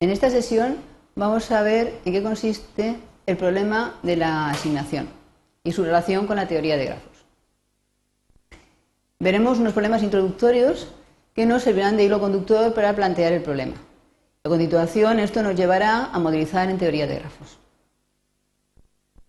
[0.00, 0.76] En esta sesión
[1.16, 2.96] vamos a ver en qué consiste
[3.26, 5.08] el problema de la asignación
[5.64, 7.24] y su relación con la teoría de grafos.
[9.18, 10.86] Veremos unos problemas introductorios
[11.34, 13.74] que nos servirán de hilo conductor para plantear el problema.
[14.44, 17.58] A continuación, esto nos llevará a modelizar en teoría de grafos.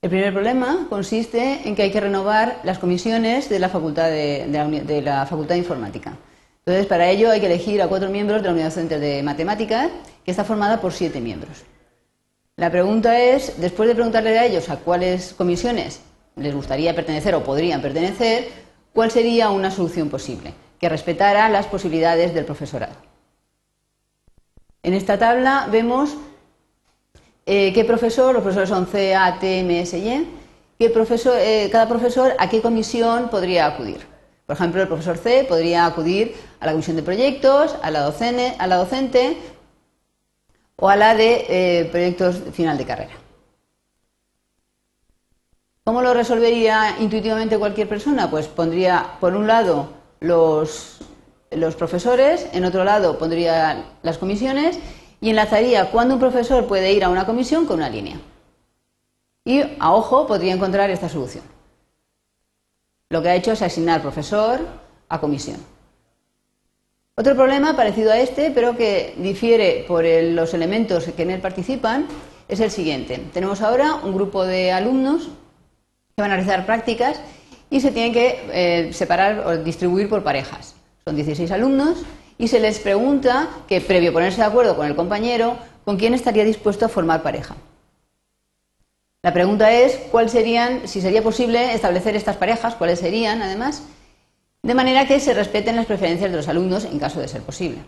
[0.00, 5.02] El primer problema consiste en que hay que renovar las comisiones de la Facultad de,
[5.04, 6.16] la, Facultad de Informática.
[6.60, 9.90] Entonces, para ello hay que elegir a cuatro miembros de la Unidad Docente de Matemáticas,
[10.24, 11.64] que está formada por siete miembros.
[12.56, 16.00] La pregunta es, después de preguntarle a ellos a cuáles comisiones
[16.36, 18.48] les gustaría pertenecer o podrían pertenecer,
[18.92, 22.94] ¿cuál sería una solución posible que respetara las posibilidades del profesorado?
[24.82, 26.16] En esta tabla vemos
[27.46, 30.26] eh, qué profesor, los profesores son C, A, T, M, S y E,
[30.78, 34.06] qué eh, cada profesor a qué comisión podría acudir.
[34.46, 38.54] Por ejemplo, el profesor C podría acudir a la comisión de proyectos, a la, docente,
[38.58, 39.38] a la docente
[40.76, 43.14] o a la de eh, proyectos final de carrera.
[45.84, 48.30] ¿Cómo lo resolvería intuitivamente cualquier persona?
[48.30, 50.98] Pues pondría, por un lado, los,
[51.50, 54.78] los profesores, en otro lado pondría las comisiones
[55.20, 58.18] y enlazaría cuando un profesor puede ir a una comisión con una línea.
[59.44, 61.44] Y a ojo podría encontrar esta solución.
[63.10, 64.60] Lo que ha hecho es asignar profesor
[65.08, 65.73] a comisión.
[67.16, 72.08] Otro problema parecido a este, pero que difiere por los elementos que en él participan,
[72.48, 73.22] es el siguiente.
[73.32, 75.28] Tenemos ahora un grupo de alumnos
[76.16, 77.20] que van a realizar prácticas
[77.70, 80.74] y se tienen que eh, separar o distribuir por parejas.
[81.04, 82.02] Son 16 alumnos
[82.36, 86.44] y se les pregunta que, previo ponerse de acuerdo con el compañero, con quién estaría
[86.44, 87.54] dispuesto a formar pareja.
[89.22, 93.84] La pregunta es cuál serían, si sería posible establecer estas parejas, cuáles serían, además,
[94.64, 97.78] de manera que se respeten las preferencias de los alumnos en caso de ser posible.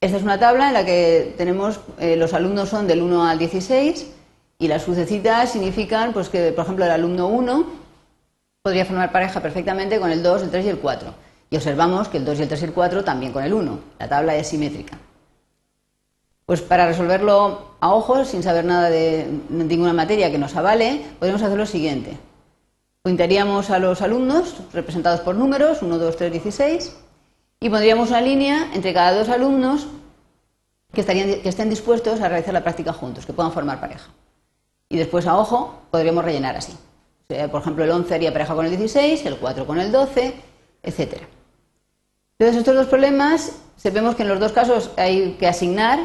[0.00, 3.38] Esta es una tabla en la que tenemos eh, los alumnos son del 1 al
[3.38, 4.06] 16
[4.58, 7.66] y las crucecitas significan pues que, por ejemplo, el alumno 1
[8.62, 11.14] podría formar pareja perfectamente con el 2, el 3 y el 4.
[11.50, 13.78] Y observamos que el 2 y el 3 y el 4 también con el 1.
[14.00, 14.98] La tabla es simétrica.
[16.46, 21.42] Pues para resolverlo a ojos, sin saber nada de ninguna materia que nos avale, podemos
[21.42, 22.18] hacer lo siguiente.
[23.06, 26.96] Pintaríamos a los alumnos, representados por números, 1, 2, 3, 16,
[27.60, 29.86] y pondríamos una línea entre cada dos alumnos
[30.92, 31.02] que,
[31.44, 34.10] estén dispuestos a realizar la práctica juntos, que puedan formar pareja.
[34.88, 36.76] Y después a ojo podríamos rellenar así.
[37.52, 40.34] por ejemplo, el 11 haría pareja con el 16, el 4 con el 12,
[40.82, 41.22] etc.
[42.40, 46.00] Entonces, estos dos problemas, sabemos que en los dos casos hay que asignar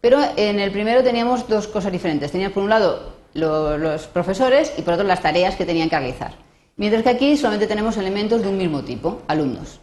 [0.00, 2.30] pero en el primero teníamos dos cosas diferentes.
[2.30, 6.45] Teníamos por un lado los profesores y por otro las tareas que tenían que realizar.
[6.76, 9.80] Mientras que aquí solamente tenemos elementos de un mismo tipo, alumnos.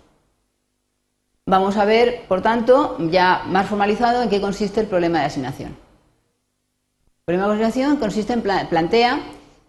[1.46, 5.70] Vamos a ver, por tanto, ya más formalizado en qué consiste el problema de asignación.
[5.70, 9.22] El problema de asignación consiste en plantea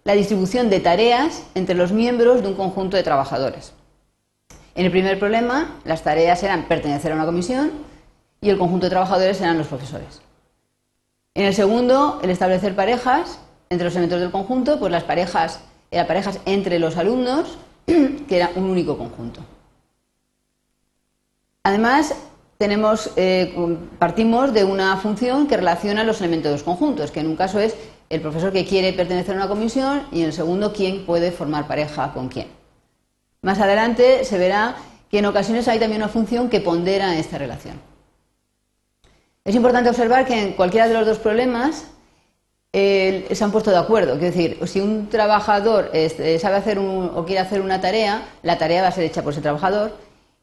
[0.04, 3.72] la distribución de tareas entre los miembros de un conjunto de trabajadores.
[4.74, 7.70] En el primer problema, las tareas eran pertenecer a una comisión
[8.40, 10.20] y el conjunto de trabajadores eran los profesores.
[11.32, 13.38] En el segundo, el establecer parejas
[13.70, 15.60] entre los elementos del conjunto, pues las parejas
[15.94, 17.56] eran parejas entre los alumnos,
[17.86, 19.40] que era un único conjunto.
[21.62, 22.14] Además,
[23.16, 23.54] eh,
[23.98, 27.58] partimos de una función que relaciona los elementos de los conjuntos, que en un caso
[27.60, 27.74] es
[28.10, 31.66] el profesor que quiere pertenecer a una comisión y en el segundo quién puede formar
[31.66, 32.48] pareja con quién.
[33.42, 34.76] Más adelante se verá
[35.10, 37.80] que en ocasiones hay también una función que pondera esta relación.
[39.44, 41.86] Es importante observar que en cualquiera de los dos problemas
[42.74, 44.14] se han puesto de acuerdo.
[44.14, 48.82] Es decir, si un trabajador este, sabe hacer o quiere hacer una tarea, la tarea
[48.82, 49.92] va a ser hecha por ese trabajador.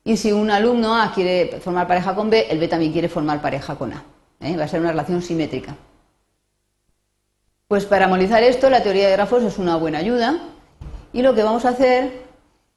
[0.03, 3.41] Y si un alumno A quiere formar pareja con B, el B también quiere formar
[3.41, 4.03] pareja con A.
[4.39, 4.55] ¿eh?
[4.57, 5.75] Va a ser una relación simétrica.
[7.67, 10.39] Pues para analizar esto, la teoría de grafos es una buena ayuda.
[11.13, 12.23] Y lo que vamos a hacer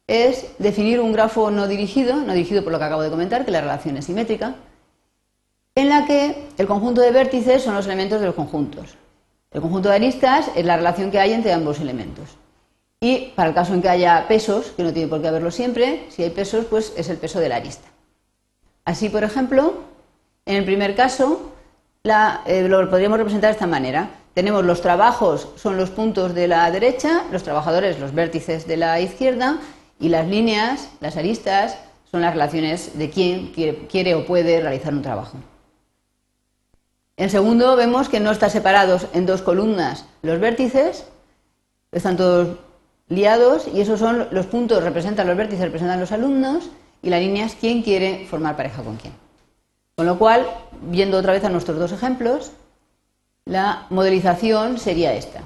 [0.07, 3.53] es definir un grafo no dirigido, no dirigido por lo que acabo de comentar, que
[3.53, 4.57] la relación es simétrica
[5.77, 8.97] en la que el conjunto de vértices son los elementos de los conjuntos.
[9.55, 12.29] El conjunto de aristas es la relación que hay entre ambos elementos.
[13.01, 16.07] Y para el caso en que haya pesos, que no tiene por qué haberlo siempre,
[16.11, 17.87] si hay pesos, pues es el peso de la arista.
[18.85, 19.75] Así, por ejemplo,
[20.45, 21.53] en el primer caso,
[22.03, 24.11] eh, lo podríamos representar de esta manera.
[24.35, 29.01] Tenemos los trabajos, son los puntos de la derecha, los trabajadores, los vértices de la
[29.01, 29.61] izquierda,
[30.01, 31.79] y las líneas, las aristas,
[32.11, 33.53] son las relaciones de quién
[33.89, 35.39] quiere o puede realizar un trabajo.
[37.17, 41.07] En segundo, vemos que no están separados en dos columnas los vértices,
[41.93, 42.59] están todos
[43.09, 46.71] liados y esos son los puntos, representan los vértices, representan los alumnos
[47.03, 49.13] y la línea es quién quiere formar pareja con quién.
[49.95, 50.45] Con lo cual,
[50.83, 52.51] viendo otra vez a nuestros dos ejemplos,
[53.45, 55.43] la modelización sería esta,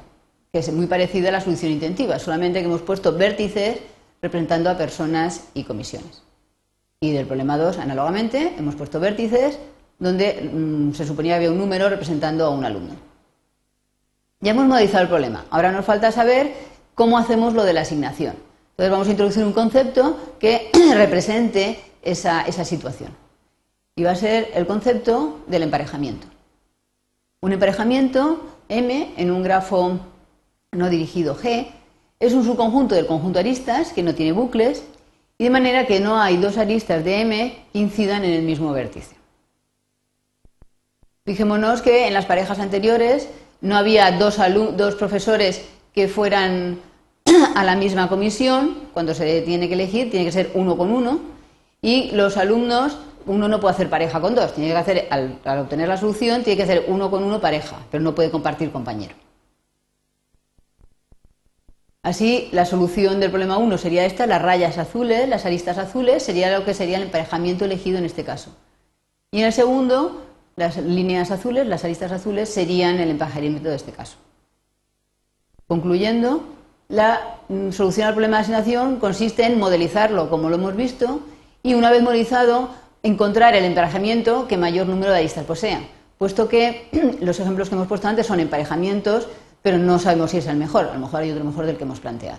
[0.52, 3.80] que es muy parecida a la solución intentiva, solamente que hemos puesto vértices
[4.22, 6.22] representando a personas y comisiones.
[7.00, 9.58] Y del problema 2, análogamente, hemos puesto vértices
[9.98, 12.94] donde mm, se suponía que había un número representando a un alumno.
[14.40, 15.44] Ya hemos modelizado el problema.
[15.50, 16.52] Ahora nos falta saber
[16.94, 18.34] cómo hacemos lo de la asignación.
[18.70, 23.10] Entonces vamos a introducir un concepto que represente esa, esa situación.
[23.96, 26.28] Y va a ser el concepto del emparejamiento.
[27.40, 29.98] Un emparejamiento M en un grafo
[30.72, 31.68] no dirigido G
[32.20, 34.84] es un subconjunto del conjunto aristas que no tiene bucles
[35.38, 38.72] y de manera que no hay dos aristas de M que incidan en el mismo
[38.72, 39.17] vértice.
[41.28, 43.28] Fijémonos que en las parejas anteriores
[43.60, 44.38] no había dos,
[44.94, 46.78] profesores que fueran
[47.54, 51.20] a la misma comisión, cuando se tiene que elegir tiene que ser uno con uno,
[51.82, 52.96] y los alumnos,
[53.26, 56.44] uno no puede hacer pareja con dos, tiene que hacer, al, al obtener la solución,
[56.44, 59.14] tiene que hacer uno con uno pareja, pero no puede compartir compañero.
[62.02, 66.58] Así, la solución del problema 1 sería esta, las rayas azules, las aristas azules, sería
[66.58, 68.56] lo que sería el emparejamiento elegido en este caso.
[69.30, 70.22] Y en el segundo,
[70.58, 74.16] las líneas azules, las aristas azules, serían el emparejamiento de este caso.
[75.66, 76.42] Concluyendo,
[76.88, 81.20] la mm, solución al problema de asignación consiste en modelizarlo como lo hemos visto
[81.62, 82.70] y una vez modelizado,
[83.02, 85.80] encontrar el emparejamiento que mayor número de aristas posea,
[86.18, 86.88] puesto que
[87.20, 89.28] los ejemplos que hemos puesto antes son emparejamientos
[89.62, 91.84] pero no sabemos si es el mejor, a lo mejor hay otro mejor del que
[91.84, 92.38] hemos planteado.